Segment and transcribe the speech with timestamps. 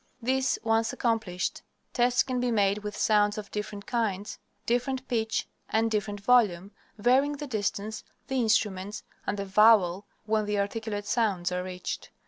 [0.19, 1.61] This once accomplished,
[1.93, 7.33] tests can be made with sounds of different kinds, different pitch, and different volume, varying
[7.33, 12.09] the distance, the instruments, and the vowel when the articulate sounds are reached.